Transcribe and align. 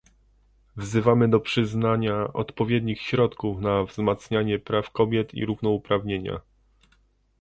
Wzywamy 0.75 1.29
do 1.29 1.39
przyznania 1.39 2.33
odpowiednich 2.33 3.01
środków 3.01 3.61
na 3.61 3.83
wzmacnianie 3.83 4.59
praw 4.59 4.91
kobiet 4.91 5.33
i 5.33 5.45
równouprawnienia 5.45 6.41